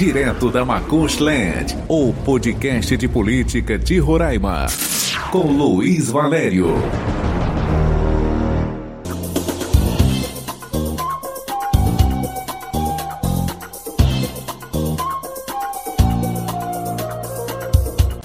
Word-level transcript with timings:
Direto 0.00 0.50
da 0.50 0.64
Macushland, 0.64 1.76
o 1.86 2.10
podcast 2.24 2.96
de 2.96 3.06
política 3.06 3.78
de 3.78 3.98
Roraima. 3.98 4.66
Com 5.30 5.52
Luiz 5.52 6.08
Valério. 6.08 6.68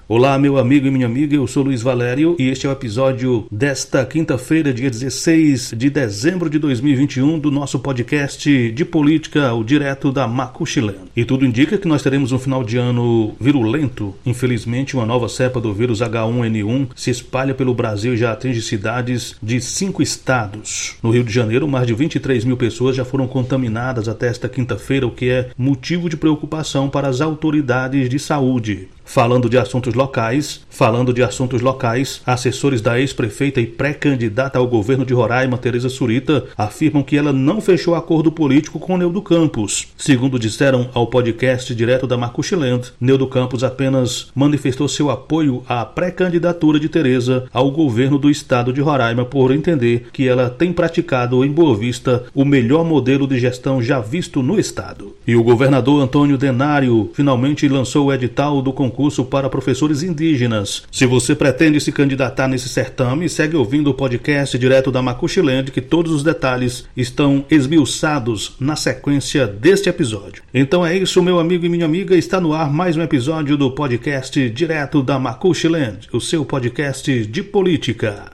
Olá, 0.07 0.37
meu 0.37 0.59
amigo 0.59 0.85
e 0.85 0.91
minha 0.91 1.07
amiga, 1.07 1.35
eu 1.35 1.47
sou 1.47 1.63
Luiz 1.63 1.81
Valério 1.81 2.35
e 2.37 2.47
este 2.47 2.67
é 2.67 2.69
o 2.69 2.71
episódio 2.71 3.47
desta 3.49 4.05
quinta-feira, 4.05 4.71
dia 4.71 4.87
16 4.87 5.73
de 5.75 5.89
dezembro 5.89 6.47
de 6.47 6.59
2021, 6.59 7.39
do 7.39 7.49
nosso 7.49 7.79
podcast 7.79 8.71
de 8.71 8.85
política, 8.85 9.51
o 9.55 9.63
direto 9.63 10.11
da 10.11 10.27
Macuxilã. 10.27 10.93
E 11.15 11.25
tudo 11.25 11.43
indica 11.43 11.75
que 11.79 11.87
nós 11.87 12.03
teremos 12.03 12.31
um 12.31 12.37
final 12.37 12.63
de 12.63 12.77
ano 12.77 13.33
virulento. 13.41 14.13
Infelizmente, 14.23 14.95
uma 14.95 15.07
nova 15.07 15.27
cepa 15.27 15.59
do 15.59 15.73
vírus 15.73 16.01
H1N1 16.01 16.89
se 16.95 17.09
espalha 17.09 17.55
pelo 17.55 17.73
Brasil 17.73 18.13
e 18.13 18.17
já 18.17 18.31
atinge 18.31 18.61
cidades 18.61 19.35
de 19.41 19.59
cinco 19.59 20.03
estados. 20.03 20.97
No 21.01 21.09
Rio 21.09 21.23
de 21.23 21.33
Janeiro, 21.33 21.67
mais 21.67 21.87
de 21.87 21.95
23 21.95 22.45
mil 22.45 22.57
pessoas 22.57 22.95
já 22.95 23.03
foram 23.03 23.25
contaminadas 23.27 24.07
até 24.07 24.27
esta 24.27 24.47
quinta-feira, 24.47 25.07
o 25.07 25.11
que 25.11 25.31
é 25.31 25.49
motivo 25.57 26.07
de 26.07 26.15
preocupação 26.15 26.91
para 26.91 27.07
as 27.07 27.21
autoridades 27.21 28.07
de 28.07 28.19
saúde. 28.19 28.87
Falando 29.05 29.47
de 29.47 29.57
assuntos 29.57 29.93
locais, 29.93 30.65
falando 30.69 31.13
de 31.13 31.23
assuntos 31.23 31.61
locais, 31.61 32.21
assessores 32.25 32.81
da 32.81 32.99
ex-prefeita 32.99 33.61
e 33.61 33.65
pré-candidata 33.65 34.59
ao 34.59 34.67
governo 34.67 35.05
de 35.05 35.13
Roraima, 35.13 35.57
Tereza 35.57 35.87
Surita, 35.87 36.43
afirmam 36.57 37.03
que 37.03 37.15
ela 37.15 37.31
não 37.31 37.61
fechou 37.61 37.95
acordo 37.95 38.31
político 38.31 38.77
com 38.77 38.97
Neudo 38.97 39.21
Campos. 39.21 39.87
Segundo 39.95 40.39
disseram 40.39 40.89
ao 40.93 41.07
podcast 41.07 41.73
direto 41.73 42.05
da 42.05 42.17
Marcuchiland, 42.17 42.91
Neudo 42.99 43.27
Campos 43.27 43.63
apenas 43.63 44.27
manifestou 44.35 44.89
seu 44.89 45.09
apoio 45.09 45.63
à 45.69 45.85
pré-candidatura 45.85 46.79
de 46.79 46.89
Tereza 46.89 47.45
ao 47.53 47.71
governo 47.71 48.17
do 48.17 48.29
estado 48.29 48.73
de 48.73 48.81
Roraima 48.81 49.23
por 49.23 49.51
entender 49.51 50.07
que 50.11 50.27
ela 50.27 50.49
tem 50.49 50.73
praticado 50.73 51.45
em 51.45 51.51
Boa 51.51 51.77
Vista 51.77 52.25
o 52.33 52.43
melhor 52.43 52.83
modelo 52.83 53.27
de 53.27 53.39
gestão 53.39 53.81
já 53.81 54.01
visto 54.01 54.41
no 54.41 54.59
estado. 54.59 55.15
E 55.25 55.35
o 55.35 55.43
governador 55.43 56.01
Antônio 56.01 56.37
Denário 56.37 57.11
finalmente 57.13 57.67
lançou 57.69 58.07
o 58.07 58.13
edital 58.13 58.61
do 58.61 58.73
concurso 58.73 58.94
concurso 58.95 59.25
para 59.25 59.49
professores 59.49 60.01
indígenas. 60.01 60.83
Se 60.89 61.05
você 61.05 61.35
pretende 61.35 61.81
se 61.81 61.91
candidatar 61.91 62.47
nesse 62.47 62.69
certame, 62.69 63.27
segue 63.27 63.57
ouvindo 63.57 63.89
o 63.89 63.93
podcast 63.93 64.57
direto 64.57 64.89
da 64.89 65.01
Macuxiland, 65.01 65.69
que 65.69 65.81
todos 65.81 66.13
os 66.13 66.23
detalhes 66.23 66.87
estão 66.95 67.45
esmiuçados 67.51 68.55
na 68.57 68.77
sequência 68.77 69.45
deste 69.45 69.89
episódio. 69.89 70.41
Então 70.53 70.85
é 70.85 70.97
isso, 70.97 71.21
meu 71.21 71.39
amigo 71.39 71.65
e 71.65 71.69
minha 71.69 71.85
amiga, 71.85 72.15
está 72.15 72.39
no 72.39 72.53
ar 72.53 72.71
mais 72.71 72.95
um 72.95 73.01
episódio 73.01 73.57
do 73.57 73.69
podcast 73.71 74.49
direto 74.49 75.03
da 75.03 75.19
Macuxiland, 75.19 76.07
o 76.13 76.21
seu 76.21 76.45
podcast 76.45 77.25
de 77.25 77.43
política. 77.43 78.31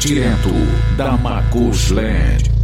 Direto 0.00 0.50
da 0.96 1.12
Macuxiland. 1.18 2.61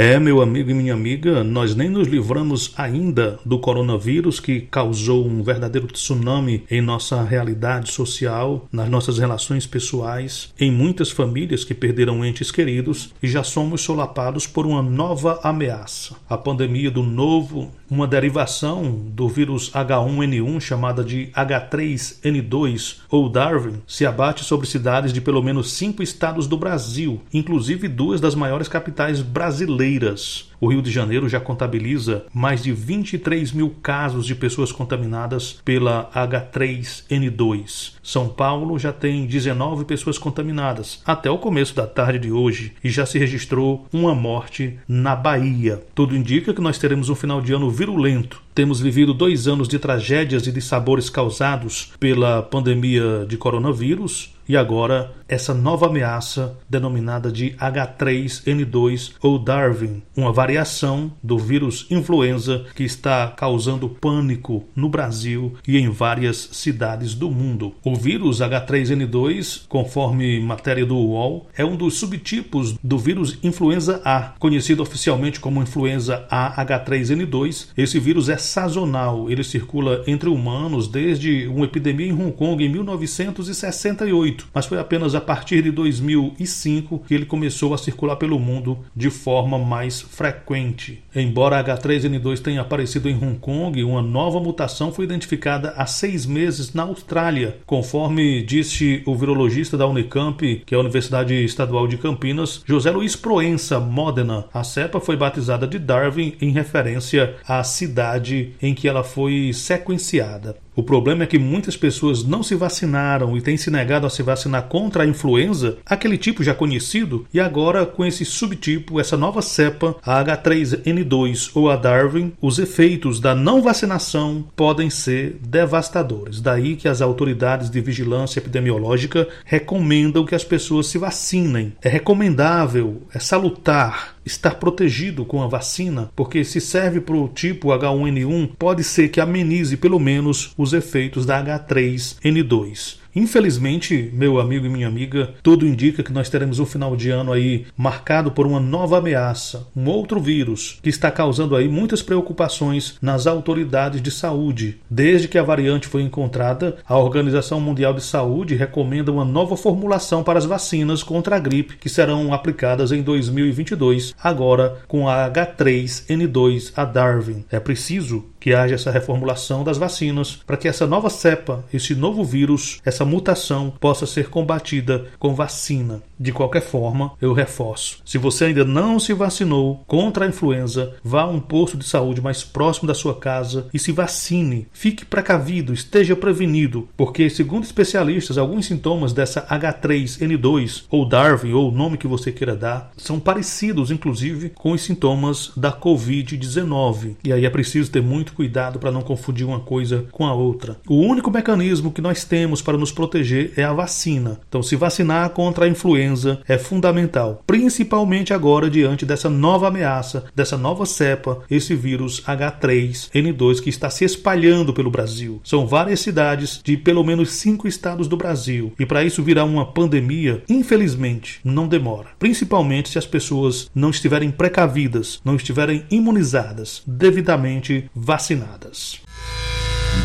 É, 0.00 0.16
meu 0.16 0.40
amigo 0.40 0.70
e 0.70 0.74
minha 0.74 0.94
amiga, 0.94 1.42
nós 1.42 1.74
nem 1.74 1.90
nos 1.90 2.06
livramos 2.06 2.72
ainda 2.76 3.40
do 3.44 3.58
coronavírus 3.58 4.38
que 4.38 4.60
causou 4.60 5.26
um 5.26 5.42
verdadeiro 5.42 5.88
tsunami 5.88 6.62
em 6.70 6.80
nossa 6.80 7.20
realidade 7.24 7.90
social, 7.90 8.68
nas 8.70 8.88
nossas 8.88 9.18
relações 9.18 9.66
pessoais, 9.66 10.54
em 10.56 10.70
muitas 10.70 11.10
famílias 11.10 11.64
que 11.64 11.74
perderam 11.74 12.24
entes 12.24 12.52
queridos 12.52 13.12
e 13.20 13.26
já 13.26 13.42
somos 13.42 13.80
solapados 13.80 14.46
por 14.46 14.66
uma 14.66 14.80
nova 14.80 15.40
ameaça. 15.42 16.14
A 16.30 16.38
pandemia 16.38 16.92
do 16.92 17.02
novo, 17.02 17.72
uma 17.90 18.06
derivação 18.06 18.92
do 18.92 19.28
vírus 19.28 19.72
H1N1 19.72 20.60
chamada 20.60 21.02
de 21.02 21.26
H3N2 21.34 22.98
ou 23.10 23.28
Darwin, 23.28 23.82
se 23.84 24.06
abate 24.06 24.44
sobre 24.44 24.68
cidades 24.68 25.12
de 25.12 25.20
pelo 25.20 25.42
menos 25.42 25.72
cinco 25.72 26.04
estados 26.04 26.46
do 26.46 26.56
Brasil, 26.56 27.20
inclusive 27.34 27.88
duas 27.88 28.20
das 28.20 28.36
maiores 28.36 28.68
capitais 28.68 29.20
brasileiras 29.20 29.87
brasileiras 29.88 30.47
o 30.60 30.68
Rio 30.68 30.82
de 30.82 30.90
Janeiro 30.90 31.28
já 31.28 31.40
contabiliza 31.40 32.24
mais 32.32 32.62
de 32.62 32.72
23 32.72 33.52
mil 33.52 33.70
casos 33.82 34.26
de 34.26 34.34
pessoas 34.34 34.72
contaminadas 34.72 35.60
pela 35.64 36.10
H3N2. 36.14 37.92
São 38.02 38.28
Paulo 38.28 38.78
já 38.78 38.92
tem 38.92 39.26
19 39.26 39.84
pessoas 39.84 40.18
contaminadas 40.18 41.02
até 41.04 41.30
o 41.30 41.38
começo 41.38 41.74
da 41.74 41.86
tarde 41.86 42.18
de 42.18 42.32
hoje 42.32 42.72
e 42.82 42.90
já 42.90 43.04
se 43.04 43.18
registrou 43.18 43.86
uma 43.92 44.14
morte 44.14 44.78
na 44.88 45.14
Bahia. 45.14 45.82
Tudo 45.94 46.16
indica 46.16 46.54
que 46.54 46.60
nós 46.60 46.78
teremos 46.78 47.08
um 47.08 47.14
final 47.14 47.40
de 47.40 47.52
ano 47.52 47.70
virulento. 47.70 48.42
Temos 48.54 48.80
vivido 48.80 49.14
dois 49.14 49.46
anos 49.46 49.68
de 49.68 49.78
tragédias 49.78 50.46
e 50.46 50.52
de 50.52 50.60
sabores 50.60 51.08
causados 51.08 51.92
pela 52.00 52.42
pandemia 52.42 53.24
de 53.28 53.36
coronavírus 53.36 54.34
e 54.48 54.56
agora 54.56 55.12
essa 55.28 55.52
nova 55.52 55.86
ameaça 55.86 56.58
denominada 56.68 57.30
de 57.30 57.50
H3N2 57.50 59.12
ou 59.20 59.38
Darwin, 59.38 60.02
uma 60.16 60.32
variação 60.48 61.12
do 61.22 61.38
vírus 61.38 61.86
influenza 61.90 62.64
que 62.74 62.82
está 62.82 63.28
causando 63.36 63.86
pânico 63.86 64.64
no 64.74 64.88
Brasil 64.88 65.52
e 65.68 65.76
em 65.76 65.90
várias 65.90 66.48
cidades 66.52 67.14
do 67.14 67.30
mundo. 67.30 67.74
O 67.84 67.94
vírus 67.94 68.38
H3N2, 68.40 69.66
conforme 69.68 70.40
matéria 70.40 70.86
do 70.86 70.96
UOL, 70.96 71.50
é 71.54 71.62
um 71.66 71.76
dos 71.76 71.98
subtipos 71.98 72.78
do 72.82 72.96
vírus 72.96 73.38
influenza 73.42 74.00
A, 74.06 74.32
conhecido 74.38 74.82
oficialmente 74.82 75.38
como 75.38 75.60
influenza 75.60 76.26
A 76.30 76.64
H3N2. 76.64 77.68
Esse 77.76 78.00
vírus 78.00 78.30
é 78.30 78.38
sazonal, 78.38 79.30
ele 79.30 79.44
circula 79.44 80.02
entre 80.06 80.30
humanos 80.30 80.88
desde 80.88 81.46
uma 81.46 81.66
epidemia 81.66 82.06
em 82.06 82.12
Hong 82.14 82.32
Kong 82.32 82.64
em 82.64 82.70
1968, 82.70 84.48
mas 84.54 84.64
foi 84.64 84.78
apenas 84.78 85.14
a 85.14 85.20
partir 85.20 85.60
de 85.60 85.70
2005 85.70 87.00
que 87.06 87.12
ele 87.12 87.26
começou 87.26 87.74
a 87.74 87.78
circular 87.78 88.16
pelo 88.16 88.38
mundo 88.38 88.78
de 88.96 89.10
forma 89.10 89.58
mais 89.58 90.00
frequente 90.00 90.37
frequente. 90.38 91.02
Embora 91.14 91.62
H3N2 91.62 92.40
tenha 92.40 92.60
aparecido 92.60 93.08
em 93.08 93.14
Hong 93.14 93.38
Kong, 93.38 93.82
uma 93.82 94.00
nova 94.00 94.40
mutação 94.40 94.92
foi 94.92 95.04
identificada 95.04 95.74
há 95.76 95.84
seis 95.86 96.24
meses 96.24 96.72
na 96.72 96.84
Austrália, 96.84 97.58
conforme 97.66 98.42
disse 98.42 99.02
o 99.04 99.14
virologista 99.14 99.76
da 99.76 99.86
Unicamp, 99.86 100.62
que 100.64 100.74
é 100.74 100.76
a 100.76 100.80
Universidade 100.80 101.34
Estadual 101.44 101.86
de 101.86 101.98
Campinas, 101.98 102.62
José 102.64 102.90
Luiz 102.90 103.16
Proença 103.16 103.80
Modena. 103.80 104.46
A 104.52 104.62
cepa 104.62 105.00
foi 105.00 105.16
batizada 105.16 105.66
de 105.66 105.78
Darwin 105.78 106.34
em 106.40 106.50
referência 106.52 107.36
à 107.46 107.62
cidade 107.64 108.52
em 108.62 108.74
que 108.74 108.88
ela 108.88 109.02
foi 109.02 109.52
sequenciada. 109.52 110.56
O 110.78 110.82
problema 110.84 111.24
é 111.24 111.26
que 111.26 111.40
muitas 111.40 111.76
pessoas 111.76 112.22
não 112.22 112.40
se 112.40 112.54
vacinaram 112.54 113.36
e 113.36 113.40
têm 113.40 113.56
se 113.56 113.68
negado 113.68 114.06
a 114.06 114.10
se 114.10 114.22
vacinar 114.22 114.68
contra 114.68 115.02
a 115.02 115.06
influenza, 115.08 115.76
aquele 115.84 116.16
tipo 116.16 116.44
já 116.44 116.54
conhecido, 116.54 117.26
e 117.34 117.40
agora 117.40 117.84
com 117.84 118.04
esse 118.04 118.24
subtipo, 118.24 119.00
essa 119.00 119.16
nova 119.16 119.42
cepa, 119.42 119.96
a 120.06 120.24
H3N2 120.24 121.50
ou 121.52 121.68
a 121.68 121.74
Darwin, 121.74 122.32
os 122.40 122.60
efeitos 122.60 123.18
da 123.18 123.34
não 123.34 123.60
vacinação 123.60 124.44
podem 124.54 124.88
ser 124.88 125.40
devastadores. 125.42 126.40
Daí 126.40 126.76
que 126.76 126.86
as 126.86 127.02
autoridades 127.02 127.68
de 127.70 127.80
vigilância 127.80 128.38
epidemiológica 128.38 129.26
recomendam 129.44 130.24
que 130.24 130.36
as 130.36 130.44
pessoas 130.44 130.86
se 130.86 130.96
vacinem. 130.96 131.72
É 131.82 131.88
recomendável, 131.88 133.02
é 133.12 133.18
salutar 133.18 134.16
estar 134.28 134.56
protegido 134.56 135.24
com 135.24 135.42
a 135.42 135.48
vacina, 135.48 136.10
porque 136.14 136.44
se 136.44 136.60
serve 136.60 137.00
para 137.00 137.16
o 137.16 137.28
tipo 137.28 137.68
H1N1, 137.68 138.50
pode 138.58 138.84
ser 138.84 139.08
que 139.08 139.20
amenize 139.20 139.76
pelo 139.76 139.98
menos 139.98 140.52
os 140.56 140.67
efeitos 140.72 141.26
da 141.26 141.42
H3N2. 141.42 142.96
Infelizmente, 143.18 144.10
meu 144.12 144.38
amigo 144.38 144.64
e 144.64 144.68
minha 144.68 144.86
amiga, 144.86 145.30
tudo 145.42 145.66
indica 145.66 146.04
que 146.04 146.12
nós 146.12 146.30
teremos 146.30 146.60
um 146.60 146.64
final 146.64 146.94
de 146.94 147.10
ano 147.10 147.32
aí 147.32 147.66
marcado 147.76 148.30
por 148.30 148.46
uma 148.46 148.60
nova 148.60 148.98
ameaça, 148.98 149.66
um 149.74 149.88
outro 149.88 150.20
vírus 150.20 150.78
que 150.80 150.88
está 150.88 151.10
causando 151.10 151.56
aí 151.56 151.68
muitas 151.68 152.00
preocupações 152.00 152.94
nas 153.02 153.26
autoridades 153.26 154.00
de 154.00 154.12
saúde. 154.12 154.78
Desde 154.88 155.26
que 155.26 155.36
a 155.36 155.42
variante 155.42 155.88
foi 155.88 156.02
encontrada, 156.02 156.76
a 156.86 156.96
Organização 156.96 157.60
Mundial 157.60 157.92
de 157.92 158.04
Saúde 158.04 158.54
recomenda 158.54 159.10
uma 159.10 159.24
nova 159.24 159.56
formulação 159.56 160.22
para 160.22 160.38
as 160.38 160.44
vacinas 160.44 161.02
contra 161.02 161.34
a 161.34 161.40
gripe 161.40 161.76
que 161.76 161.88
serão 161.88 162.32
aplicadas 162.32 162.92
em 162.92 163.02
2022, 163.02 164.14
agora 164.22 164.78
com 164.86 165.08
a 165.08 165.28
H3N2, 165.28 166.72
a 166.76 166.84
Darwin. 166.84 167.44
É 167.50 167.58
preciso 167.58 168.26
que 168.38 168.54
haja 168.54 168.76
essa 168.76 168.92
reformulação 168.92 169.64
das 169.64 169.76
vacinas 169.76 170.38
para 170.46 170.56
que 170.56 170.68
essa 170.68 170.86
nova 170.86 171.10
cepa, 171.10 171.64
esse 171.74 171.96
novo 171.96 172.22
vírus, 172.22 172.80
essa 172.84 173.07
mutação 173.08 173.70
possa 173.80 174.06
ser 174.06 174.30
combatida 174.30 175.06
com 175.18 175.34
vacina. 175.34 176.02
De 176.18 176.32
qualquer 176.32 176.62
forma, 176.62 177.12
eu 177.20 177.32
reforço: 177.32 178.00
se 178.04 178.18
você 178.18 178.46
ainda 178.46 178.64
não 178.64 178.98
se 178.98 179.12
vacinou 179.12 179.84
contra 179.86 180.24
a 180.24 180.28
influenza, 180.28 180.96
vá 181.02 181.22
a 181.22 181.28
um 181.28 181.38
posto 181.38 181.76
de 181.76 181.84
saúde 181.84 182.20
mais 182.20 182.42
próximo 182.42 182.88
da 182.88 182.94
sua 182.94 183.14
casa 183.14 183.68
e 183.72 183.78
se 183.78 183.92
vacine. 183.92 184.66
Fique 184.72 185.04
precavido, 185.04 185.72
esteja 185.72 186.16
prevenido, 186.16 186.88
porque, 186.96 187.30
segundo 187.30 187.64
especialistas, 187.64 188.36
alguns 188.36 188.66
sintomas 188.66 189.12
dessa 189.12 189.46
H3N2 189.46 190.84
ou 190.90 191.08
Darwin, 191.08 191.52
ou 191.52 191.68
o 191.68 191.74
nome 191.74 191.96
que 191.96 192.08
você 192.08 192.32
queira 192.32 192.56
dar, 192.56 192.90
são 192.96 193.20
parecidos, 193.20 193.90
inclusive, 193.90 194.50
com 194.50 194.72
os 194.72 194.82
sintomas 194.82 195.52
da 195.56 195.72
Covid-19. 195.72 197.16
E 197.22 197.32
aí 197.32 197.44
é 197.44 197.50
preciso 197.50 197.90
ter 197.90 198.02
muito 198.02 198.32
cuidado 198.32 198.78
para 198.78 198.90
não 198.90 199.02
confundir 199.02 199.46
uma 199.46 199.60
coisa 199.60 200.06
com 200.10 200.26
a 200.26 200.34
outra. 200.34 200.78
O 200.88 200.96
único 200.96 201.30
mecanismo 201.30 201.92
que 201.92 202.02
nós 202.02 202.24
temos 202.24 202.60
para 202.60 202.76
nos 202.76 202.90
proteger 202.90 203.52
é 203.56 203.62
a 203.62 203.72
vacina. 203.72 204.40
Então, 204.48 204.62
se 204.62 204.74
vacinar 204.74 205.30
contra 205.30 205.64
a 205.64 205.68
influenza 205.68 206.07
é 206.46 206.58
fundamental, 206.58 207.42
principalmente 207.46 208.32
agora 208.32 208.70
diante 208.70 209.04
dessa 209.04 209.28
nova 209.28 209.68
ameaça, 209.68 210.24
dessa 210.34 210.56
nova 210.56 210.86
cepa, 210.86 211.42
esse 211.50 211.74
vírus 211.74 212.22
H3N2 212.22 213.60
que 213.60 213.70
está 213.70 213.90
se 213.90 214.04
espalhando 214.04 214.72
pelo 214.72 214.90
Brasil. 214.90 215.40
São 215.44 215.66
várias 215.66 216.00
cidades 216.00 216.60
de 216.62 216.76
pelo 216.76 217.04
menos 217.04 217.32
cinco 217.32 217.66
estados 217.68 218.08
do 218.08 218.16
Brasil. 218.16 218.72
E 218.78 218.86
para 218.86 219.04
isso 219.04 219.22
virar 219.22 219.44
uma 219.44 219.66
pandemia, 219.66 220.42
infelizmente, 220.48 221.40
não 221.44 221.68
demora. 221.68 222.08
Principalmente 222.18 222.88
se 222.88 222.98
as 222.98 223.06
pessoas 223.06 223.70
não 223.74 223.90
estiverem 223.90 224.30
precavidas, 224.30 225.20
não 225.24 225.36
estiverem 225.36 225.84
imunizadas, 225.90 226.82
devidamente 226.86 227.90
vacinadas. 227.94 229.00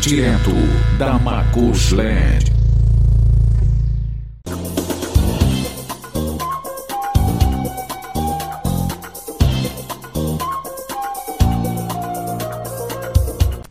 Direto 0.00 0.50
da 0.98 1.18
Macushland. 1.18 2.53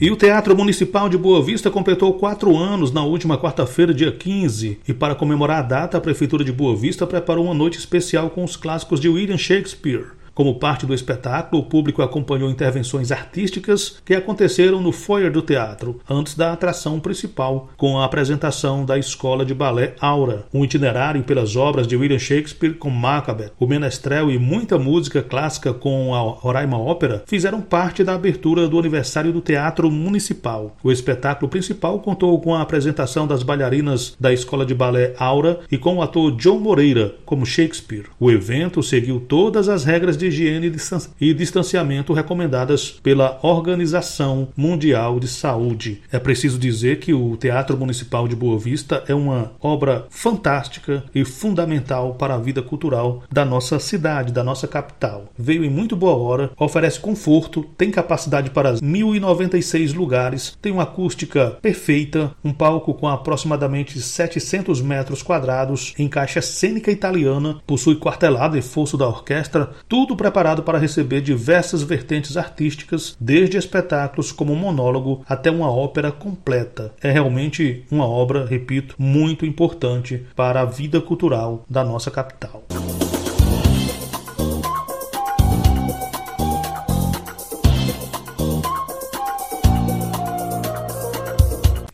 E 0.00 0.12
o 0.12 0.16
Teatro 0.16 0.56
Municipal 0.56 1.08
de 1.08 1.18
Boa 1.18 1.42
Vista 1.42 1.72
completou 1.72 2.14
quatro 2.14 2.56
anos 2.56 2.92
na 2.92 3.02
última 3.02 3.36
quarta-feira, 3.36 3.92
dia 3.92 4.12
15. 4.12 4.78
E 4.86 4.94
para 4.94 5.16
comemorar 5.16 5.58
a 5.58 5.62
data, 5.62 5.98
a 5.98 6.00
Prefeitura 6.00 6.44
de 6.44 6.52
Boa 6.52 6.76
Vista 6.76 7.04
preparou 7.04 7.46
uma 7.46 7.54
noite 7.54 7.78
especial 7.78 8.30
com 8.30 8.44
os 8.44 8.54
clássicos 8.54 9.00
de 9.00 9.08
William 9.08 9.36
Shakespeare. 9.36 10.17
Como 10.38 10.54
parte 10.54 10.86
do 10.86 10.94
espetáculo, 10.94 11.62
o 11.62 11.64
público 11.64 12.00
acompanhou 12.00 12.48
intervenções 12.48 13.10
artísticas 13.10 14.00
que 14.04 14.14
aconteceram 14.14 14.80
no 14.80 14.92
foyer 14.92 15.32
do 15.32 15.42
teatro, 15.42 16.00
antes 16.08 16.36
da 16.36 16.52
atração 16.52 17.00
principal, 17.00 17.70
com 17.76 17.98
a 17.98 18.04
apresentação 18.04 18.84
da 18.84 18.96
Escola 18.96 19.44
de 19.44 19.52
Balé 19.52 19.96
Aura, 20.00 20.46
um 20.54 20.64
itinerário 20.64 21.24
pelas 21.24 21.56
obras 21.56 21.88
de 21.88 21.96
William 21.96 22.20
Shakespeare 22.20 22.74
com 22.74 22.88
Macbeth, 22.88 23.50
o 23.58 23.66
Menestrel 23.66 24.30
e 24.30 24.38
muita 24.38 24.78
música 24.78 25.24
clássica 25.24 25.74
com 25.74 26.14
a 26.14 26.20
Roraima 26.20 26.78
Ópera 26.78 27.24
fizeram 27.26 27.60
parte 27.60 28.04
da 28.04 28.14
abertura 28.14 28.68
do 28.68 28.78
aniversário 28.78 29.32
do 29.32 29.40
Teatro 29.40 29.90
Municipal. 29.90 30.76
O 30.84 30.92
espetáculo 30.92 31.50
principal 31.50 31.98
contou 31.98 32.40
com 32.40 32.54
a 32.54 32.62
apresentação 32.62 33.26
das 33.26 33.42
bailarinas 33.42 34.14
da 34.20 34.32
Escola 34.32 34.64
de 34.64 34.72
Balé 34.72 35.14
Aura 35.18 35.58
e 35.68 35.76
com 35.76 35.96
o 35.96 36.02
ator 36.02 36.30
John 36.36 36.60
Moreira 36.60 37.16
como 37.26 37.44
Shakespeare. 37.44 38.06
O 38.20 38.30
evento 38.30 38.84
seguiu 38.84 39.18
todas 39.18 39.68
as 39.68 39.84
regras 39.84 40.16
de 40.16 40.27
higiene 40.28 40.72
e 41.20 41.34
distanciamento 41.34 42.12
recomendadas 42.12 42.90
pela 43.02 43.38
Organização 43.42 44.48
Mundial 44.56 45.18
de 45.18 45.28
Saúde. 45.28 46.02
É 46.12 46.18
preciso 46.18 46.58
dizer 46.58 47.00
que 47.00 47.12
o 47.12 47.36
Teatro 47.36 47.76
Municipal 47.76 48.28
de 48.28 48.36
Boa 48.36 48.58
Vista 48.58 49.02
é 49.08 49.14
uma 49.14 49.52
obra 49.60 50.06
fantástica 50.10 51.04
e 51.14 51.24
fundamental 51.24 52.14
para 52.14 52.34
a 52.34 52.38
vida 52.38 52.62
cultural 52.62 53.22
da 53.30 53.44
nossa 53.44 53.78
cidade, 53.78 54.32
da 54.32 54.44
nossa 54.44 54.66
capital. 54.66 55.26
Veio 55.38 55.64
em 55.64 55.70
muito 55.70 55.96
boa 55.96 56.16
hora, 56.16 56.50
oferece 56.58 57.00
conforto, 57.00 57.64
tem 57.76 57.90
capacidade 57.90 58.50
para 58.50 58.74
1.096 58.74 59.94
lugares, 59.94 60.56
tem 60.60 60.72
uma 60.72 60.82
acústica 60.82 61.58
perfeita, 61.62 62.32
um 62.44 62.52
palco 62.52 62.94
com 62.94 63.08
aproximadamente 63.08 64.00
700 64.00 64.80
metros 64.80 65.22
quadrados, 65.22 65.94
em 65.98 66.08
caixa 66.08 66.40
cênica 66.40 66.90
italiana, 66.90 67.60
possui 67.66 67.96
quartelado 67.96 68.56
e 68.56 68.62
fosso 68.62 68.96
da 68.96 69.08
orquestra, 69.08 69.70
tudo 69.88 70.16
preparado 70.18 70.62
para 70.62 70.78
receber 70.78 71.22
diversas 71.22 71.82
vertentes 71.82 72.36
artísticas, 72.36 73.16
desde 73.18 73.56
espetáculos 73.56 74.30
como 74.30 74.54
monólogo 74.54 75.24
até 75.26 75.50
uma 75.50 75.70
ópera 75.70 76.12
completa. 76.12 76.92
É 77.02 77.10
realmente 77.10 77.86
uma 77.90 78.06
obra, 78.06 78.44
repito, 78.44 78.94
muito 78.98 79.46
importante 79.46 80.26
para 80.36 80.60
a 80.60 80.66
vida 80.66 81.00
cultural 81.00 81.64
da 81.70 81.82
nossa 81.82 82.10
capital. 82.10 82.62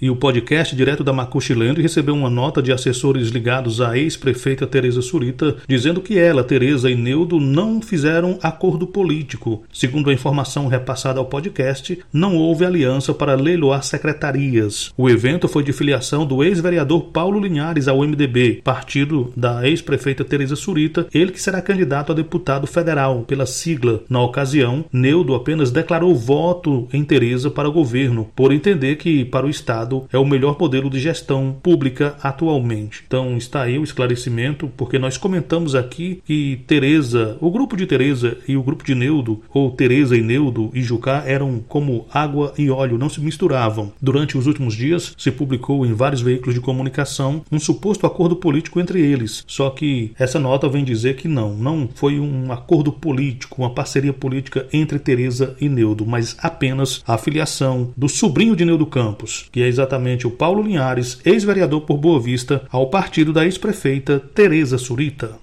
E 0.04 0.11
o 0.11 0.16
podcast 0.16 0.76
direto 0.76 1.02
da 1.02 1.14
Macuxilândia 1.14 1.80
recebeu 1.80 2.14
uma 2.14 2.28
nota 2.28 2.61
de 2.61 2.70
assessores 2.70 3.28
ligados 3.28 3.80
à 3.80 3.96
ex-prefeita 3.96 4.66
Tereza 4.66 5.00
Surita, 5.00 5.56
dizendo 5.66 6.02
que 6.02 6.18
ela, 6.18 6.44
Tereza 6.44 6.90
e 6.90 6.94
Neudo 6.94 7.40
não 7.40 7.80
fizeram 7.80 8.38
acordo 8.42 8.87
político. 8.87 9.64
Segundo 9.73 10.11
a 10.11 10.12
informação 10.12 10.66
repassada 10.66 11.20
ao 11.20 11.25
podcast, 11.25 11.99
não 12.12 12.37
houve 12.37 12.66
aliança 12.66 13.14
para 13.14 13.34
leiloar 13.34 13.82
secretarias. 13.82 14.92
O 14.94 15.08
evento 15.08 15.49
foi 15.49 15.64
de 15.64 15.73
filiação 15.73 16.26
do 16.26 16.44
ex-vereador 16.44 17.04
Paulo 17.04 17.40
Linhares 17.40 17.88
ao 17.88 18.00
MDB, 18.00 18.61
partido 18.62 19.32
da 19.34 19.66
ex-prefeita 19.66 20.23
Tereza 20.23 20.54
Surita, 20.54 21.06
ele 21.14 21.32
que 21.32 21.40
será 21.40 21.62
candidato 21.62 22.12
a 22.12 22.14
deputado 22.14 22.66
federal 22.66 23.23
pela 23.23 23.46
sigla. 23.46 24.02
Na 24.06 24.20
ocasião, 24.20 24.84
Neudo 24.92 25.34
apenas 25.34 25.70
declarou 25.70 26.14
voto 26.14 26.87
em 26.92 27.02
Tereza 27.02 27.50
para 27.50 27.70
o 27.70 27.73
governo, 27.73 28.28
por 28.37 28.52
entender 28.52 28.96
que 28.96 29.25
para 29.25 29.46
o 29.46 29.50
Estado 29.50 29.93
é 30.12 30.18
o 30.18 30.26
melhor 30.26 30.56
modelo 30.58 30.90
de 30.90 30.98
gestão 30.98 31.56
pública 31.62 32.16
atualmente. 32.22 33.02
Então 33.06 33.36
está 33.36 33.62
aí 33.62 33.78
o 33.78 33.84
esclarecimento, 33.84 34.70
porque 34.76 34.98
nós 34.98 35.16
comentamos 35.16 35.74
aqui 35.74 36.22
que 36.24 36.60
Tereza, 36.66 37.36
o 37.40 37.50
grupo 37.50 37.76
de 37.76 37.86
Tereza 37.86 38.36
e 38.48 38.56
o 38.56 38.62
grupo 38.62 38.84
de 38.84 38.94
Neudo, 38.94 39.42
ou 39.52 39.70
Tereza 39.70 40.16
e 40.16 40.22
Neudo 40.22 40.70
e 40.74 40.82
Jucá 40.82 41.22
eram 41.26 41.62
como 41.68 42.06
água 42.12 42.52
e 42.58 42.70
óleo, 42.70 42.98
não 42.98 43.08
se 43.08 43.20
misturavam. 43.20 43.92
Durante 44.00 44.36
os 44.36 44.46
últimos 44.46 44.74
dias 44.74 45.14
se 45.16 45.30
publicou 45.30 45.84
em 45.86 45.92
vários 45.92 46.20
veículos 46.20 46.54
de 46.54 46.60
comunicação 46.60 47.42
um 47.50 47.58
suposto 47.58 48.06
acordo 48.06 48.36
político 48.36 48.80
entre 48.80 49.00
eles. 49.00 49.44
Só 49.46 49.70
que 49.70 50.12
essa 50.18 50.38
nota 50.38 50.68
vem 50.68 50.84
dizer 50.84 51.16
que 51.16 51.28
não, 51.28 51.54
não 51.54 51.88
foi 51.94 52.18
um 52.18 52.52
acordo 52.52 52.92
político, 52.92 53.62
uma 53.62 53.70
parceria 53.70 54.12
política 54.12 54.66
entre 54.72 54.98
Tereza 54.98 55.56
e 55.60 55.68
Neudo, 55.68 56.06
mas 56.06 56.36
apenas 56.40 57.02
a 57.06 57.16
filiação 57.18 57.92
do 57.96 58.08
sobrinho 58.08 58.56
de 58.56 58.64
Neudo 58.64 58.86
Campos, 58.86 59.48
que 59.50 59.62
é 59.62 59.68
exatamente 59.68 59.84
o 60.26 60.31
Paulo 60.31 60.62
Linhares, 60.62 61.19
ex-vereador 61.25 61.83
por 61.83 61.99
Boa 61.99 62.21
Vista, 62.21 62.62
ao 62.71 62.88
partido 62.88 63.33
da 63.33 63.45
ex-prefeita 63.45 64.19
Tereza 64.19 64.79
Surita. 64.79 65.37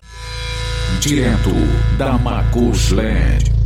Direto 1.00 1.52
da 1.98 2.18
Macushland. 2.18 3.61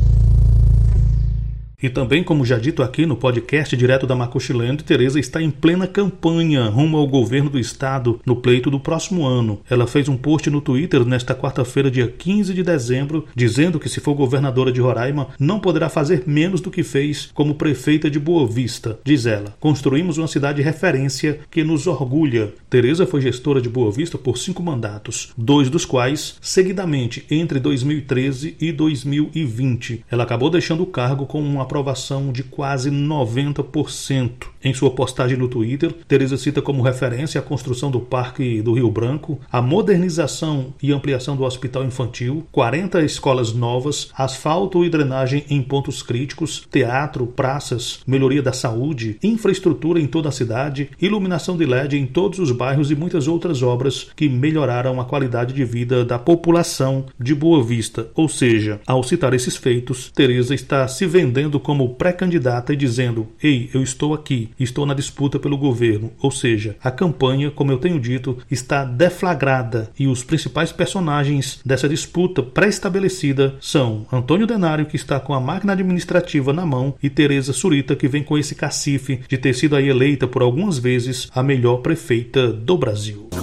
E 1.82 1.90
também, 1.90 2.24
como 2.24 2.46
já 2.46 2.58
dito 2.58 2.82
aqui 2.82 3.06
no 3.06 3.16
podcast 3.16 3.76
direto 3.76 4.08
da 4.08 4.16
Macuxilândia, 4.16 4.86
Tereza 4.86 5.20
está 5.20 5.42
em 5.42 5.52
plena 5.52 5.88
campanha 5.88 6.66
rumo 6.66 6.98
ao 6.98 7.08
governo 7.08 7.50
do 7.50 7.60
estado 7.60 8.20
no 8.26 8.36
pleito 8.36 8.72
do 8.72 8.80
próximo 8.80 9.26
ano. 9.26 9.60
Ela 9.70 9.88
fez 9.88 10.08
um 10.08 10.18
post 10.18 10.50
no 10.50 10.62
Twitter 10.62 11.06
nesta 11.06 11.36
quarta-feira, 11.36 11.92
dia 11.92 12.08
15 12.08 12.54
de 12.54 12.64
dezembro, 12.64 13.26
dizendo 13.36 13.80
que 13.80 13.90
se 13.90 14.00
for 14.00 14.14
governadora 14.14 14.72
de 14.72 14.82
Roraima, 14.82 15.30
não 15.40 15.60
poderá 15.60 15.90
fazer 15.90 16.24
menos 16.26 16.62
do 16.62 16.72
que 16.72 16.84
fez 16.84 17.30
como 17.34 17.56
prefeita 17.56 18.10
de 18.10 18.20
Boa 18.20 18.48
Vista. 18.48 19.00
Diz 19.04 19.26
ela: 19.26 19.56
"Construímos 19.60 20.18
uma 20.18 20.28
cidade 20.28 20.58
de 20.58 20.64
referência 20.64 21.40
que 21.52 21.64
nos 21.64 21.88
orgulha". 21.88 22.54
Tereza 22.70 23.06
foi 23.06 23.22
gestora 23.22 23.62
de 23.62 23.70
Boa 23.70 23.92
Vista 23.92 24.18
por 24.18 24.38
cinco 24.38 24.64
mandatos, 24.64 25.34
dois 25.38 25.70
dos 25.70 25.86
quais 25.86 26.36
seguidamente 26.42 27.26
entre 27.30 27.60
2013 27.60 28.56
e 28.60 28.72
2020. 28.72 30.06
Ela 30.10 30.24
acabou 30.24 30.50
deixando 30.50 30.84
o 30.84 30.88
cargo 30.88 31.26
com 31.26 31.42
uma 31.42 31.66
aprovação 31.76 32.32
de 32.32 32.42
quase 32.42 32.90
90%. 32.90 34.55
Em 34.66 34.74
sua 34.74 34.90
postagem 34.90 35.38
no 35.38 35.48
Twitter, 35.48 35.94
Teresa 36.08 36.38
cita 36.38 36.60
como 36.60 36.82
referência 36.82 37.40
a 37.40 37.44
construção 37.44 37.92
do 37.92 38.00
Parque 38.00 38.64
do 38.64 38.74
Rio 38.74 38.90
Branco, 38.90 39.40
a 39.52 39.62
modernização 39.62 40.74
e 40.82 40.92
ampliação 40.92 41.36
do 41.36 41.44
Hospital 41.44 41.84
Infantil, 41.84 42.48
40 42.52 43.04
escolas 43.04 43.54
novas, 43.54 44.10
asfalto 44.18 44.84
e 44.84 44.90
drenagem 44.90 45.46
em 45.52 45.62
pontos 45.62 46.02
críticos, 46.02 46.68
teatro, 46.72 47.28
praças, 47.28 48.00
melhoria 48.08 48.42
da 48.42 48.52
saúde, 48.52 49.20
infraestrutura 49.22 50.00
em 50.00 50.08
toda 50.08 50.30
a 50.30 50.32
cidade, 50.32 50.90
iluminação 51.00 51.56
de 51.56 51.66
LED 51.68 52.00
em 52.00 52.08
todos 52.08 52.40
os 52.40 52.52
bairros 52.52 52.90
e 52.90 52.96
muitas 52.96 53.28
outras 53.28 53.62
obras 53.62 54.08
que 54.16 54.28
melhoraram 54.28 55.00
a 55.00 55.06
qualidade 55.06 55.54
de 55.54 55.64
vida 55.64 56.04
da 56.04 56.18
população 56.18 57.06
de 57.20 57.36
Boa 57.36 57.64
Vista. 57.64 58.08
Ou 58.16 58.28
seja, 58.28 58.82
ao 58.88 59.04
citar 59.04 59.36
esses 59.36 59.56
feitos, 59.56 60.10
Teresa 60.10 60.56
está 60.56 60.88
se 60.88 61.06
vendendo 61.06 61.60
como 61.60 61.94
pré-candidata 61.94 62.74
e 62.74 62.76
dizendo: 62.76 63.28
Ei, 63.44 63.70
eu 63.72 63.84
estou 63.84 64.12
aqui, 64.12 64.50
estou 64.60 64.86
na 64.86 64.94
disputa 64.94 65.40
pelo 65.40 65.58
governo. 65.58 66.12
Ou 66.22 66.32
seja, 66.32 66.76
a 66.84 66.92
campanha, 66.92 67.52
como 67.52 67.72
eu 67.72 67.78
tenho 67.78 68.00
dito, 68.00 68.38
está 68.50 68.84
deflagrada 68.84 69.90
e 70.00 70.08
os 70.08 70.24
principais 70.24 70.72
personagens 70.72 71.60
dessa 71.66 71.90
disputa 71.90 72.42
pré-estabelecida 72.42 73.56
são 73.60 74.06
Antônio 74.12 74.48
Denário, 74.48 74.86
que 74.86 74.96
está 74.96 75.20
com 75.20 75.34
a 75.34 75.40
máquina 75.40 75.74
administrativa 75.74 76.54
na 76.54 76.66
mão, 76.66 76.96
e 77.02 77.10
Tereza 77.10 77.54
Surita, 77.54 77.96
que 77.96 78.08
vem 78.08 78.24
com 78.24 78.38
esse 78.38 78.56
cacife 78.56 79.22
de 79.28 79.38
ter 79.38 79.54
sido 79.54 79.76
aí 79.76 79.88
eleita 79.88 80.28
por 80.28 80.42
algumas 80.42 80.78
vezes 80.78 81.30
a 81.34 81.44
melhor 81.44 81.78
prefeita 81.78 82.52
do 82.52 82.78
Brasil. 82.78 83.35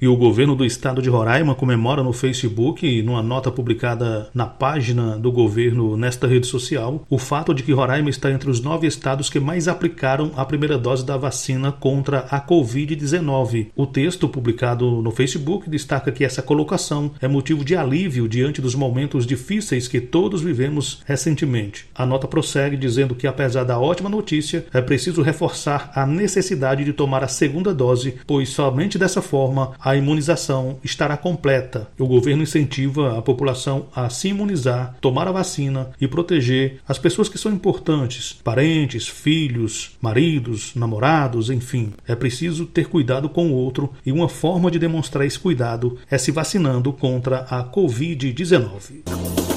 E 0.00 0.08
o 0.08 0.16
governo 0.16 0.56
do 0.56 0.64
estado 0.64 1.02
de 1.02 1.10
Roraima 1.10 1.54
comemora 1.54 2.02
no 2.02 2.14
Facebook, 2.14 3.02
numa 3.02 3.22
nota 3.22 3.50
publicada 3.50 4.30
na 4.32 4.46
página 4.46 5.18
do 5.18 5.30
governo 5.30 5.94
nesta 5.94 6.26
rede 6.26 6.46
social, 6.46 7.04
o 7.10 7.18
fato 7.18 7.52
de 7.52 7.62
que 7.62 7.74
Roraima 7.74 8.08
está 8.08 8.30
entre 8.30 8.48
os 8.48 8.62
nove 8.62 8.86
estados 8.86 9.28
que 9.28 9.38
mais 9.38 9.68
aplicaram 9.68 10.32
a 10.36 10.44
primeira 10.46 10.78
dose 10.78 11.04
da 11.04 11.18
vacina 11.18 11.70
contra 11.70 12.20
a 12.30 12.40
Covid-19. 12.40 13.66
O 13.76 13.86
texto 13.86 14.26
publicado 14.26 15.02
no 15.02 15.10
Facebook 15.10 15.68
destaca 15.68 16.10
que 16.10 16.24
essa 16.24 16.40
colocação 16.40 17.10
é 17.20 17.28
motivo 17.28 17.62
de 17.62 17.76
alívio 17.76 18.26
diante 18.26 18.62
dos 18.62 18.74
momentos 18.74 19.26
difíceis 19.26 19.86
que 19.86 20.00
todos 20.00 20.40
vivemos 20.40 21.02
recentemente. 21.04 21.84
A 21.94 22.06
nota 22.06 22.26
prossegue 22.26 22.78
dizendo 22.78 23.14
que, 23.14 23.26
apesar 23.26 23.64
da 23.64 23.78
ótima 23.78 24.08
notícia, 24.08 24.64
é 24.72 24.80
preciso 24.80 25.20
reforçar 25.20 25.92
a 25.94 26.06
necessidade 26.06 26.84
de 26.84 26.94
tomar 26.94 27.22
a 27.22 27.28
segunda 27.28 27.74
dose, 27.74 28.14
pois 28.26 28.48
somente 28.48 28.96
dessa 28.96 29.20
forma 29.20 29.72
a 29.78 29.89
a 29.90 29.96
imunização 29.96 30.78
estará 30.84 31.16
completa. 31.16 31.88
O 31.98 32.06
governo 32.06 32.44
incentiva 32.44 33.18
a 33.18 33.22
população 33.22 33.86
a 33.94 34.08
se 34.08 34.28
imunizar, 34.28 34.96
tomar 35.00 35.26
a 35.26 35.32
vacina 35.32 35.90
e 36.00 36.06
proteger 36.06 36.80
as 36.86 36.98
pessoas 36.98 37.28
que 37.28 37.38
são 37.38 37.52
importantes, 37.52 38.32
parentes, 38.44 39.08
filhos, 39.08 39.96
maridos, 40.00 40.74
namorados, 40.76 41.50
enfim. 41.50 41.92
É 42.06 42.14
preciso 42.14 42.66
ter 42.66 42.86
cuidado 42.88 43.28
com 43.28 43.48
o 43.48 43.54
outro 43.54 43.92
e 44.06 44.12
uma 44.12 44.28
forma 44.28 44.70
de 44.70 44.78
demonstrar 44.78 45.26
esse 45.26 45.38
cuidado 45.38 45.98
é 46.08 46.16
se 46.16 46.30
vacinando 46.30 46.92
contra 46.92 47.40
a 47.50 47.64
Covid-19. 47.64 49.49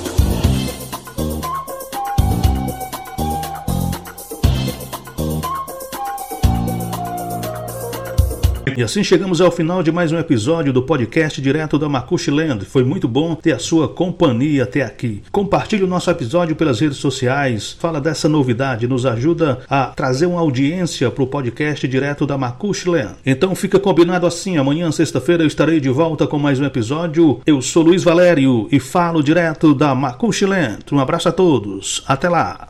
E 8.76 8.82
assim 8.82 9.04
chegamos 9.04 9.40
ao 9.40 9.52
final 9.52 9.84
de 9.84 9.92
mais 9.92 10.12
um 10.12 10.18
episódio 10.18 10.74
do 10.74 10.82
podcast 10.82 11.40
direto 11.40 11.78
da 11.78 11.88
Macuxi 11.88 12.32
Land. 12.32 12.66
Foi 12.66 12.84
muito 12.84 13.08
bom 13.08 13.36
ter 13.36 13.52
a 13.52 13.60
sua 13.60 13.88
companhia 13.88 14.64
até 14.64 14.82
aqui. 14.82 15.22
Compartilhe 15.32 15.84
o 15.84 15.88
nosso 15.88 16.10
episódio 16.10 16.56
pelas 16.56 16.80
redes 16.80 16.98
sociais, 16.98 17.76
fala 17.78 18.02
dessa 18.02 18.28
novidade, 18.28 18.88
nos 18.88 19.06
ajuda 19.06 19.60
a 19.70 19.88
trazer 19.88 20.26
uma 20.26 20.40
audiência 20.40 21.12
para 21.12 21.24
o 21.24 21.28
podcast 21.28 21.88
direto 21.88 22.26
da 22.26 22.38
Macuxi 22.38 22.90
Land. 22.90 23.16
Então 23.24 23.54
fica 23.54 23.80
combinado 23.80 24.26
assim, 24.26 24.58
amanhã, 24.58 24.92
sexta-feira, 24.92 25.44
eu 25.44 25.48
estarei 25.48 25.80
de 25.80 25.90
volta 25.90 26.26
com 26.26 26.40
mais 26.40 26.60
um 26.60 26.66
episódio. 26.66 27.42
Eu 27.46 27.62
sou 27.62 27.84
Luiz 27.84 28.04
Valério 28.04 28.68
e 28.72 28.80
falo 28.80 29.22
direto 29.22 29.76
da 29.76 29.94
Macuxi 29.94 30.46
Land. 30.46 30.80
Um 30.92 31.00
abraço 31.00 31.30
a 31.30 31.32
todos, 31.32 32.04
até 32.08 32.28
lá. 32.28 32.68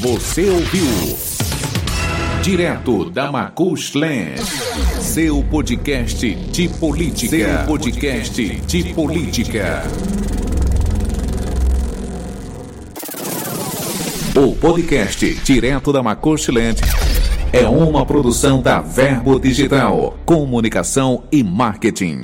Você 0.00 0.48
ouviu 0.48 1.43
direto 2.44 3.08
da 3.08 3.32
Macuxland. 3.32 4.38
Seu 5.00 5.42
podcast 5.44 6.34
de 6.34 6.68
política. 6.68 7.38
Seu 7.38 7.66
podcast 7.66 8.56
de 8.66 8.92
política. 8.92 9.82
O 14.36 14.54
podcast 14.56 15.34
direto 15.36 15.90
da 15.90 16.02
Macuxland 16.02 16.82
é 17.50 17.66
uma 17.66 18.04
produção 18.04 18.60
da 18.60 18.78
Verbo 18.82 19.40
Digital, 19.40 20.14
comunicação 20.26 21.24
e 21.32 21.42
marketing. 21.42 22.20